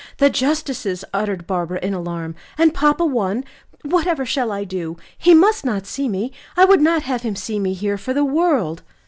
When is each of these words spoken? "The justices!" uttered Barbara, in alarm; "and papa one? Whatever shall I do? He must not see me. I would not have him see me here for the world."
"The 0.17 0.31
justices!" 0.31 1.05
uttered 1.13 1.45
Barbara, 1.45 1.77
in 1.83 1.93
alarm; 1.93 2.33
"and 2.57 2.73
papa 2.73 3.05
one? 3.05 3.43
Whatever 3.83 4.25
shall 4.25 4.51
I 4.51 4.63
do? 4.63 4.97
He 5.15 5.35
must 5.35 5.63
not 5.63 5.85
see 5.85 6.09
me. 6.09 6.31
I 6.57 6.65
would 6.65 6.81
not 6.81 7.03
have 7.03 7.21
him 7.21 7.35
see 7.35 7.59
me 7.59 7.73
here 7.73 7.99
for 7.99 8.11
the 8.11 8.25
world." 8.25 8.81